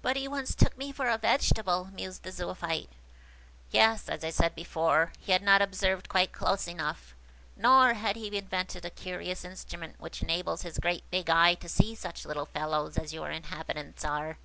"But 0.00 0.14
he 0.14 0.28
once 0.28 0.54
took 0.54 0.78
me 0.78 0.92
for 0.92 1.08
a 1.08 1.18
vegetable," 1.18 1.86
mused 1.92 2.22
the 2.22 2.30
Zoophyte. 2.30 2.88
"Yes; 3.72 4.08
as 4.08 4.22
I 4.22 4.30
said 4.30 4.54
before, 4.54 5.10
he 5.18 5.32
had 5.32 5.42
not 5.42 5.60
observed 5.60 6.08
quite 6.08 6.30
close 6.30 6.68
enough, 6.68 7.16
nor 7.56 7.94
had 7.94 8.14
he 8.14 8.30
then 8.30 8.44
invented 8.44 8.84
a 8.84 8.90
curious 8.90 9.44
instrument 9.44 9.96
which 9.98 10.22
enables 10.22 10.62
his 10.62 10.78
great 10.78 11.02
big 11.10 11.28
eye 11.28 11.54
to 11.54 11.68
see 11.68 11.96
such 11.96 12.24
little 12.24 12.46
fellows 12.46 12.96
as 12.96 13.12
your 13.12 13.32
inhabitants 13.32 14.04
are. 14.04 14.36